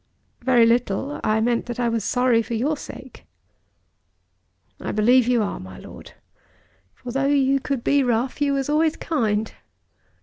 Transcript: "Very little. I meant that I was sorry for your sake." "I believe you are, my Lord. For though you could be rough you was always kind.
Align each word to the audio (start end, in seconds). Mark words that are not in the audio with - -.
"Very 0.41 0.65
little. 0.65 1.19
I 1.23 1.39
meant 1.41 1.67
that 1.67 1.79
I 1.79 1.87
was 1.87 2.03
sorry 2.03 2.41
for 2.41 2.55
your 2.55 2.75
sake." 2.75 3.27
"I 4.79 4.91
believe 4.91 5.27
you 5.27 5.43
are, 5.43 5.59
my 5.59 5.77
Lord. 5.77 6.13
For 6.95 7.11
though 7.11 7.27
you 7.27 7.59
could 7.59 7.83
be 7.83 8.01
rough 8.01 8.41
you 8.41 8.53
was 8.53 8.67
always 8.67 8.95
kind. 8.95 9.53